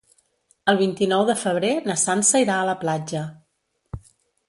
[0.73, 3.25] El vint-i-nou de febrer na Sança irà a la platja.